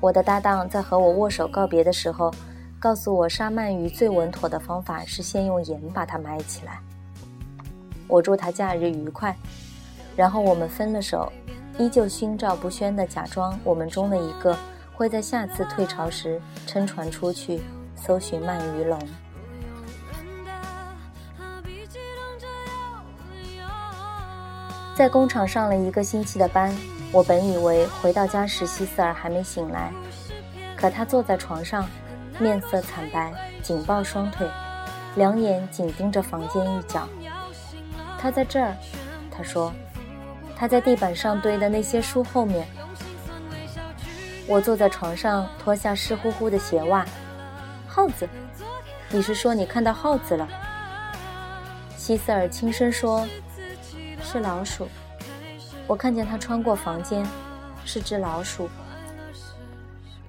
[0.00, 2.32] 我的搭档在和我握手告别的时候，
[2.78, 6.80] 告诉我杀鳗鱼最稳妥的方法是先用盐把它埋起来。
[8.06, 9.36] 我祝他假日愉快，
[10.16, 11.32] 然后我们分了手，
[11.78, 14.56] 依旧心照不宣地假装我们中的一个
[14.94, 17.60] 会在下次退潮时撑船出去
[17.96, 18.98] 搜寻鳗鱼笼。
[24.94, 26.74] 在工厂上了一个星期的班，
[27.10, 29.90] 我本以为回到家时希斯尔还没醒来，
[30.76, 31.88] 可他坐在床上，
[32.38, 34.46] 面色惨白，紧抱双腿，
[35.16, 37.08] 两眼紧盯着房间一角。
[38.20, 38.76] 他在这儿，
[39.30, 39.72] 他说，
[40.54, 42.66] 他在地板上堆的那些书后面。
[44.46, 47.06] 我坐在床上，脱下湿乎乎的鞋袜。
[47.86, 48.28] 耗子，
[49.08, 50.46] 你是说你看到耗子了？
[51.96, 53.26] 希瑟尔轻声说
[54.22, 54.86] ：“是老鼠。”
[55.88, 57.26] 我看见他穿过房间，
[57.84, 58.68] 是只老鼠。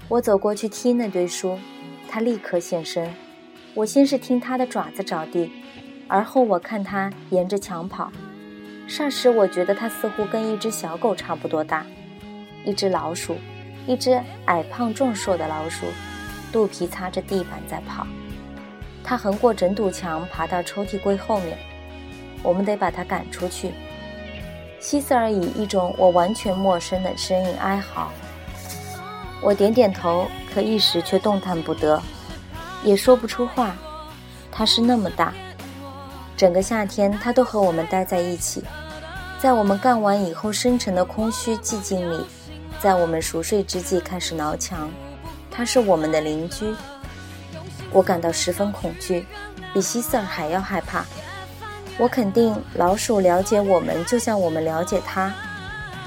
[0.07, 1.59] 我走过去踢那堆书，
[2.07, 3.13] 他立刻现身。
[3.75, 5.51] 我先是听他的爪子着地。
[6.07, 8.11] 而后我看它沿着墙跑，
[8.87, 11.85] 霎时我觉得它似乎跟一只小狗差不多大，
[12.65, 13.37] 一只老鼠，
[13.85, 15.85] 一只矮胖壮硕的老鼠，
[16.51, 18.07] 肚皮擦着地板在跑。
[19.03, 21.55] 它横过整堵墙，爬到抽屉柜后面。
[22.41, 23.69] 我们得把它赶出去。
[24.79, 28.11] 希瑟尔以一种我完全陌生的声音哀嚎。
[29.41, 32.01] 我点点头，可一时却动弹不得，
[32.83, 33.75] 也说不出话。
[34.51, 35.33] 它是那么大。
[36.35, 38.63] 整个夏天，他都和我们待在一起，
[39.37, 42.25] 在我们干完以后深沉的空虚寂静里，
[42.81, 44.89] 在我们熟睡之际开始挠墙。
[45.51, 46.73] 他是我们的邻居，
[47.91, 49.25] 我感到十分恐惧，
[49.73, 51.05] 比希瑟尔还要害怕。
[51.99, 55.33] 我肯定老鼠了解我们，就像我们了解它。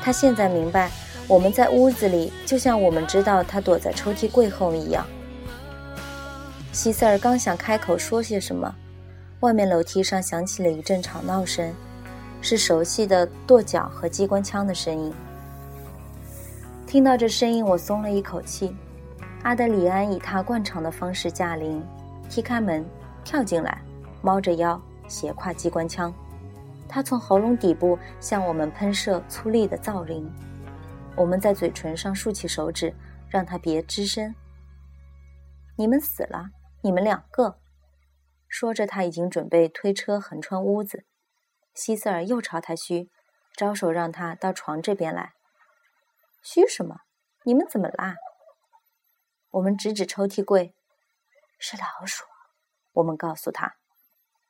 [0.02, 0.90] 它现在明白
[1.28, 5.06] 我们在屋子里，就像我们知道它躲在抽屉柜后一样。
[6.72, 8.74] 希瑟尔刚想开口说些什么。
[9.40, 11.74] 外面楼梯上响起了一阵吵闹声，
[12.40, 15.12] 是熟悉的跺脚和机关枪的声音。
[16.86, 18.74] 听到这声音，我松了一口气。
[19.42, 21.82] 阿德里安以他惯常的方式驾临，
[22.30, 22.84] 踢开门，
[23.24, 23.82] 跳进来，
[24.22, 24.80] 猫着腰，
[25.12, 26.10] 斜挎机关枪。
[26.88, 30.26] 他从喉咙底部向我们喷射粗粝的噪铃。
[31.14, 32.94] 我们在嘴唇上竖起手指，
[33.28, 34.34] 让他别吱声。
[35.76, 36.50] 你们死了，
[36.82, 37.58] 你们两个。
[38.48, 41.04] 说着，他已经准备推车横穿屋子。
[41.74, 43.10] 希瑟尔又朝他嘘，
[43.54, 45.32] 招手让他到床这边来。
[46.42, 47.00] 嘘什么？
[47.44, 48.16] 你们怎么啦？
[49.50, 50.74] 我们指指抽屉柜，
[51.58, 52.24] 是老鼠。
[52.92, 53.76] 我们告诉他，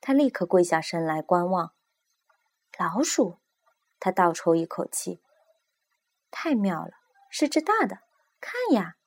[0.05, 1.71] 他立刻跪下身来观望。
[2.77, 3.37] 老鼠？
[4.01, 5.21] 他倒抽一口气。
[6.29, 6.91] 太妙了，
[7.29, 7.99] 是只大的。
[8.41, 8.97] 看呀，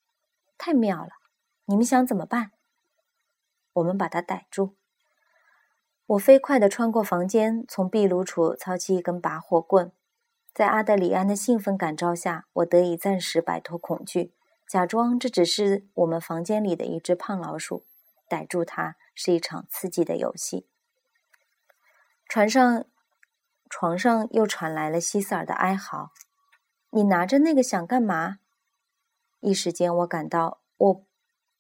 [0.56, 1.10] 太妙了。
[1.66, 2.52] 你们想怎么办？
[3.74, 4.74] 我们把它逮住。
[6.06, 9.92] 我飞快地穿过房间，从壁炉处操起一根拔火棍。
[10.54, 14.32] 在阿德里安的兴奋感召下，我得以暂时摆脱恐惧，
[14.66, 17.84] 假装这只是我们房间里的一只胖老鼠。
[18.26, 20.66] 逮住它是一场刺激的游戏。
[22.28, 22.84] 船上，
[23.70, 26.12] 床上又传来了希瑟尔的哀嚎
[26.90, 28.38] ：“你拿着那个想干嘛？”
[29.40, 31.04] 一时间，我感到握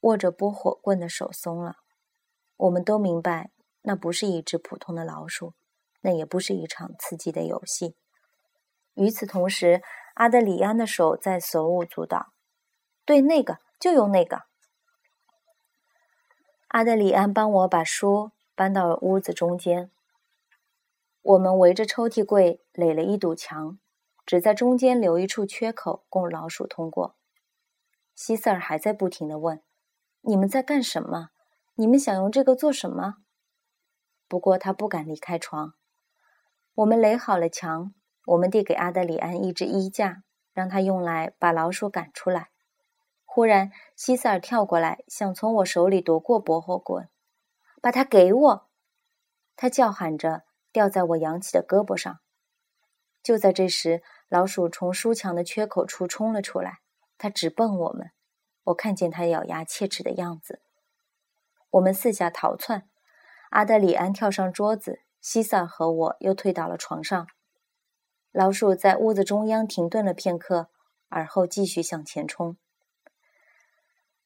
[0.00, 1.76] 握着拨火棍的手松了。
[2.56, 3.50] 我们都明白。
[3.88, 5.54] 那不是一只普通的老鼠，
[6.00, 7.94] 那也不是一场刺激的游戏。
[8.94, 9.80] 与此同时，
[10.14, 12.32] 阿德里安的手在手舞足蹈。
[13.04, 14.42] 对，那个就用那个。
[16.66, 19.92] 阿德里安帮我把书搬到屋子中间。
[21.26, 23.80] 我们围着抽屉柜垒了一堵墙，
[24.24, 27.16] 只在中间留一处缺口供老鼠通过。
[28.14, 29.60] 希瑟尔还在不停地问
[30.22, 31.30] ：“你们在干什么？
[31.74, 33.16] 你们想用这个做什么？”
[34.28, 35.74] 不过他不敢离开床。
[36.76, 37.92] 我们垒好了墙，
[38.26, 40.22] 我们递给阿德里安一只衣架，
[40.52, 42.50] 让他用来把老鼠赶出来。
[43.24, 47.08] 忽然，希塞尔跳过来，想从我手里夺过薄荷棍，
[47.82, 48.68] 把它给我！
[49.56, 50.44] 他叫喊着，
[50.76, 52.20] 掉在我扬起的胳膊上。
[53.22, 56.80] 就在这时，老鼠从书墙的缺口处冲了出来，
[57.16, 58.10] 它直奔我们。
[58.64, 60.60] 我看见它咬牙切齿的样子。
[61.70, 62.90] 我们四下逃窜。
[63.52, 67.26] 阿德里安跳上桌子，西萨和我又退到了床上。
[68.30, 70.68] 老鼠在屋子中央停顿了片刻，
[71.08, 72.58] 而后继续向前冲。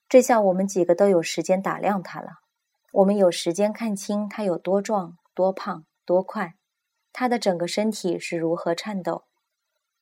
[0.09, 2.41] 这下我们几个都有时间打量它了。
[2.91, 6.57] 我们有时间看清它有多壮、多胖、多快，
[7.13, 9.27] 他的整个身体是如何颤抖。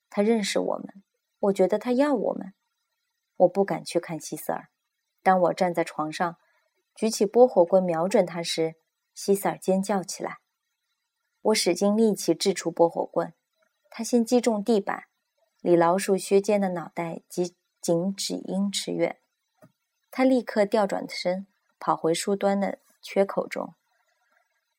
[0.09, 1.03] 他认识我们，
[1.39, 2.55] 我觉得他要我们。
[3.37, 4.71] 我不敢去看希瑟尔。
[5.23, 6.39] 当我站在床上，
[6.95, 8.77] 举起拨火棍瞄准他时，
[9.13, 10.39] 希瑟尔尖叫起来。
[11.43, 13.35] 我使尽力气掷出拨火棍，
[13.91, 15.09] 它先击中地板，
[15.61, 19.19] 离老鼠削尖的脑袋仅仅几英尺远。
[20.11, 21.47] 他立刻调转身。
[21.79, 23.75] 跑回书端的缺口中，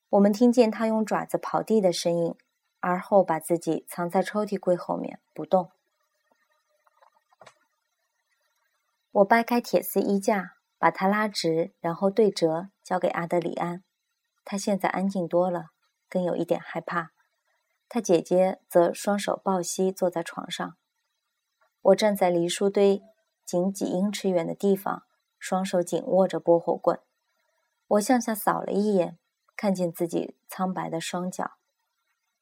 [0.10, 2.34] 我们听见他用爪子刨地的声音，
[2.80, 5.70] 而后把自己藏在抽屉柜后面不动。
[9.12, 13.84] 我掰开铁丝衣架，把它拉直，然后对折，交给阿德里安。
[14.44, 15.68] 他现在安静多了，
[16.10, 17.12] 更有一点害怕。
[17.88, 20.76] 他姐姐则双手抱膝坐在床上。
[21.82, 23.04] 我站在离书堆
[23.46, 25.04] 仅几英尺远的地方。
[25.38, 27.00] 双手紧握着拨火棍，
[27.88, 29.19] 我向下扫了一眼，
[29.62, 31.58] 看见自己苍白的双脚。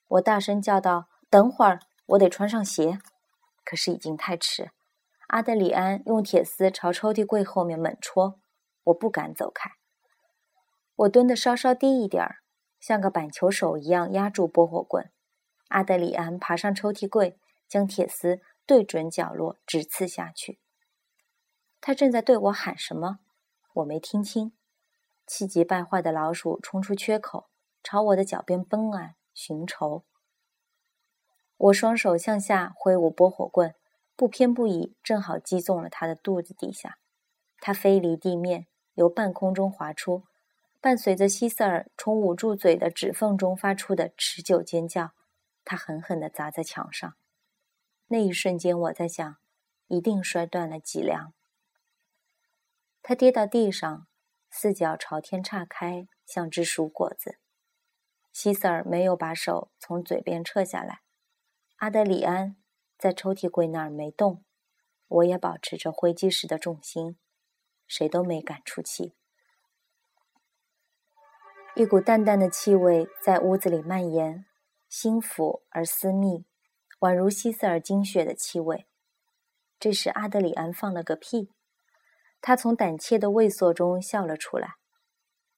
[0.07, 2.99] 我大声叫道：“等会儿，我得穿上鞋。”
[3.65, 4.69] 可是已经太迟。
[5.25, 8.39] 阿德里安用铁丝朝抽屉柜后面猛戳，
[8.83, 9.71] 我不敢走开。
[10.95, 12.37] 我蹲得稍稍低一点儿，
[12.79, 15.09] 像个板球手一样压住拨火棍。
[15.69, 20.59] 阿德里安爬上抽屉柜，将铁丝对准角落，直刺下去。
[21.81, 23.17] 他正在对我喊什么，
[23.73, 24.53] 我没听清。
[25.27, 27.49] 气急败坏的老鼠冲出缺口，
[27.83, 30.05] 朝我的脚边奔来寻仇。
[31.57, 33.75] 我双手向下挥舞拨火棍，
[34.15, 36.97] 不偏不倚，正好击中了他的肚子底下。
[37.59, 40.23] 他飞离地面，由半空中滑出，
[40.79, 45.11] 伴随着希瑟尔从捂住嘴的指缝中发出的持久尖叫，
[45.65, 47.15] 他狠狠地砸在墙上。
[48.07, 49.37] 那一瞬间，我在想，
[49.87, 51.33] 一定摔断了脊梁。
[53.01, 54.07] 他跌到地上，
[54.49, 57.37] 四脚朝天岔开，像只熟果子。
[58.33, 61.01] 希瑟尔没有把手从嘴边撤下来。
[61.77, 62.55] 阿德里安
[62.97, 64.43] 在抽屉柜那儿没动，
[65.07, 67.17] 我也保持着挥击时的重心，
[67.87, 69.15] 谁都没敢出气。
[71.75, 74.45] 一股淡淡的气味在屋子里蔓延，
[74.89, 76.45] 心腹而私密，
[76.99, 78.87] 宛如希瑟尔精血的气味。
[79.79, 81.51] 这时，阿德里安放了个屁。
[82.41, 84.75] 他从胆怯的畏缩中笑了出来，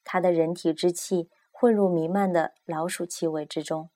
[0.04, 3.90] 他的人体之气混入弥漫的老鼠气味之中。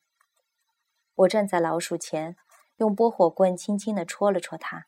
[1.16, 2.36] 我站在老鼠前，
[2.78, 4.88] 用拨火棍轻轻地戳了戳它，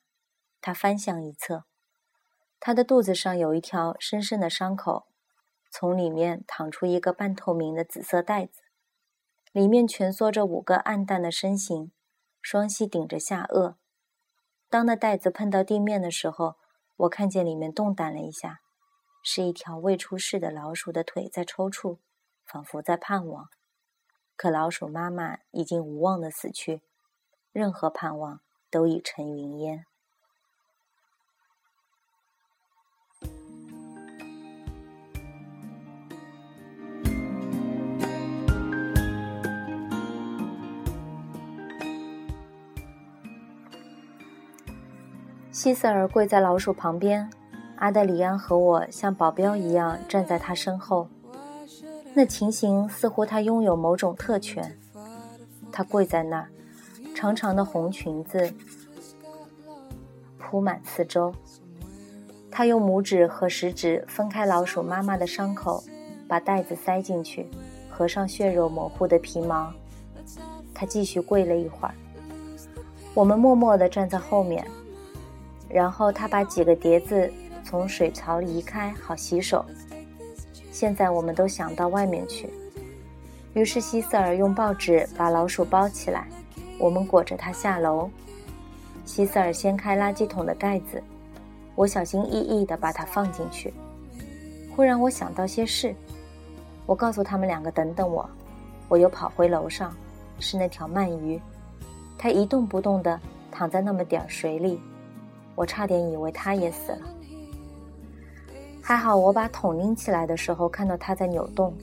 [0.59, 1.65] 它翻向一侧，
[2.59, 5.07] 它的肚子上有一条深深的伤口，
[5.71, 8.61] 从里面淌出一个半透明的紫色袋子，
[9.51, 11.91] 里面蜷缩着五个暗淡的身形，
[12.41, 13.75] 双膝顶着下颚。
[14.69, 16.55] 当那袋子碰到地面的时候，
[16.97, 18.61] 我看见里面动弹了一下，
[19.21, 21.99] 是一条未出世的老鼠的腿在抽搐，
[22.45, 23.49] 仿佛在盼望。
[24.37, 26.81] 可老鼠妈妈已经无望的死去，
[27.51, 29.85] 任何盼望都已成云烟。
[45.65, 47.27] 希瑟尔跪在老鼠旁边，
[47.77, 51.07] 阿德里安和我像保镖一样站在他身后。
[52.13, 54.77] 那情形似乎他拥有某种特权。
[55.71, 56.49] 他跪在那儿，
[57.15, 58.53] 长长的红裙子
[60.37, 61.33] 铺满四周。
[62.51, 65.83] 他用拇指和食指分开老鼠妈妈的伤口，
[66.27, 67.49] 把袋子塞进去，
[67.89, 69.73] 合上血肉模糊的皮毛。
[70.75, 71.95] 他继续跪了一会儿。
[73.15, 74.63] 我们默默地站在后面。
[75.75, 77.29] 然后他把几个碟子
[77.61, 79.65] 从水槽移开，好洗手。
[80.71, 82.49] 现在我们都想到外面去。
[83.53, 86.29] 于是希瑟尔用报纸把老鼠包起来，
[86.79, 88.09] 我们裹着它下楼。
[89.03, 91.03] 希瑟尔掀开垃圾桶的盖子，
[91.75, 93.73] 我小心翼翼地把它放进去。
[94.73, 95.93] 忽然我想到些事，
[96.85, 98.25] 我告诉他们两个等等我。
[98.87, 99.93] 我又跑回楼上，
[100.39, 101.37] 是那条鳗鱼，
[102.17, 103.19] 它一动不动地
[103.51, 104.79] 躺在那么点水里。
[105.55, 107.01] 我差点以为他也死了，
[108.81, 111.73] 还好我把桶拎起来的时候看到它在扭动。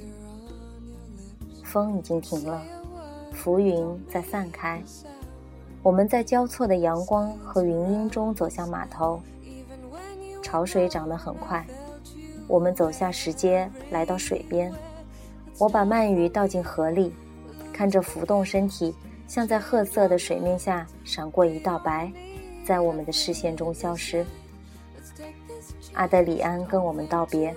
[1.65, 2.63] 风已经停了，
[3.33, 4.83] 浮云在散开，
[5.83, 9.21] 我们在交错的阳光和云阴中走向码头。
[10.43, 11.67] 潮水涨得很快，
[12.47, 14.71] 我们走下石阶，来到水边。
[15.59, 17.15] 我把鳗鱼倒进河里，
[17.73, 18.95] 看着浮动身体
[19.27, 22.13] 像在褐色的水面下闪过一道白，
[22.65, 24.25] 在我们的视线中消失。
[25.95, 27.55] 阿德里安跟我们道别，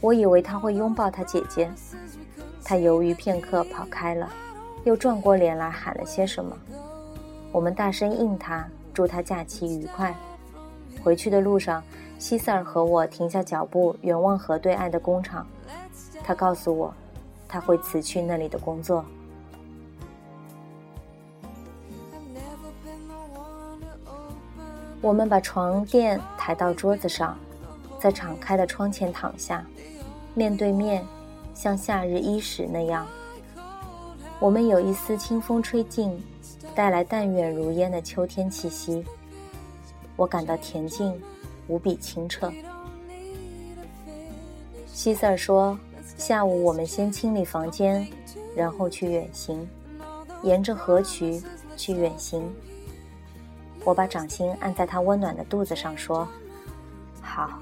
[0.00, 1.70] 我以为他会拥抱他姐姐，
[2.64, 4.28] 他犹豫片刻跑开了，
[4.84, 6.56] 又转过脸来喊了些什么。
[7.52, 10.14] 我们大声应他，祝他假期愉快。
[11.02, 11.82] 回去的路上，
[12.18, 15.46] 希塞尔和我停下脚步，远望河对岸的工厂。
[16.24, 16.92] 他告诉我，
[17.46, 19.04] 他会辞去那里的工作。
[25.00, 27.38] 我们把床垫抬到桌子上，
[28.00, 29.64] 在敞开的窗前躺下，
[30.34, 31.06] 面对面，
[31.54, 33.06] 像夏日伊始那样。
[34.40, 36.20] 我们有一丝清风吹进，
[36.74, 39.04] 带来淡远如烟的秋天气息。
[40.16, 41.20] 我感到恬静，
[41.68, 42.52] 无比清澈。
[44.86, 45.78] 希塞尔说
[46.18, 48.04] ：“下午我们先清理房间，
[48.56, 49.64] 然后去远行，
[50.42, 51.40] 沿着河渠
[51.76, 52.42] 去远行。”
[53.88, 56.28] 我把掌心按在他温暖的肚子上，说
[57.22, 57.58] ：“好。”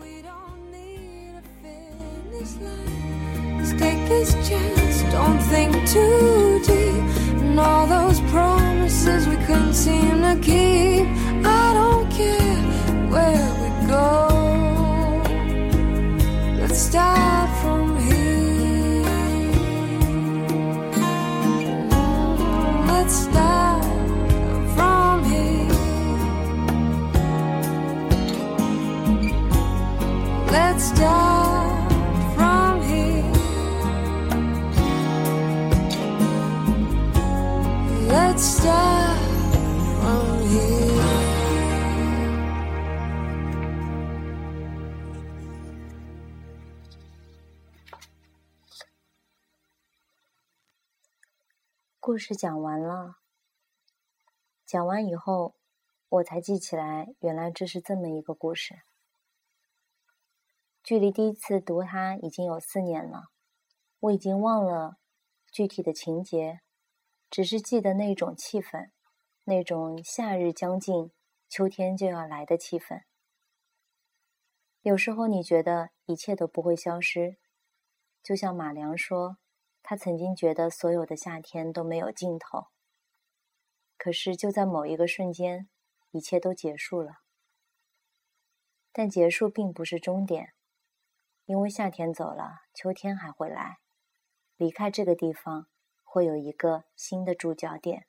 [30.58, 31.84] Let's start
[32.34, 33.26] from here.
[52.00, 53.16] 故事讲完了。
[54.64, 55.54] 讲完以后，
[56.08, 58.80] 我才记起来，原来这是这么一个故事。
[60.86, 63.24] 距离第一次读它已经有四年了，
[63.98, 64.98] 我已经忘了
[65.50, 66.60] 具体的情节。
[67.28, 68.92] 只是记得那种气氛，
[69.42, 71.10] 那种夏日将近、
[71.48, 73.02] 秋天就要来的气氛。
[74.82, 77.38] 有时候你觉得一切都不会消失，
[78.22, 79.38] 就像马良说，
[79.82, 82.68] 他曾经觉得所有的夏天都没有尽头。
[83.98, 85.68] 可是就在某一个瞬间，
[86.12, 87.22] 一切都结束了。
[88.92, 90.54] 但结束并不是终点，
[91.46, 93.78] 因为夏天走了，秋天还会来。
[94.56, 95.66] 离开这个地方。
[96.08, 98.06] 会有一个新的注脚点。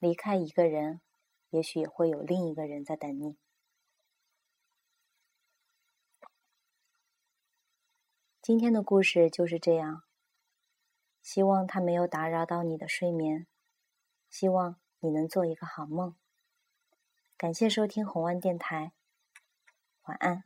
[0.00, 1.02] 离开一个人，
[1.50, 3.38] 也许也会有另一个人在等你。
[8.42, 10.02] 今天的故事就是这样。
[11.22, 13.46] 希望它没有打扰到你的睡眠，
[14.28, 16.16] 希望你能做一个好梦。
[17.36, 18.94] 感谢收听红湾电台，
[20.06, 20.42] 晚安。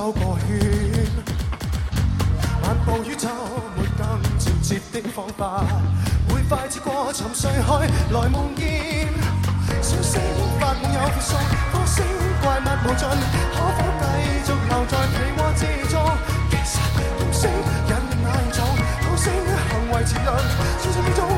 [0.00, 0.48] 走个圈，
[2.62, 3.28] 漫步宇宙
[3.76, 4.02] 没更
[4.38, 5.62] 直接的方法，
[6.26, 9.08] 会快至过沉睡去来梦见。
[9.82, 10.18] 笑声
[10.58, 12.06] 发梦有数，笑声
[12.40, 13.06] 怪物无尽，
[13.52, 14.02] 可否继
[14.46, 15.94] 续留在被窝之中？
[16.48, 16.80] 其实
[17.12, 18.58] 笑声引人迷踪，
[19.02, 19.24] 笑声
[19.68, 20.28] 行为迟钝，
[20.82, 21.29] 笑声变种。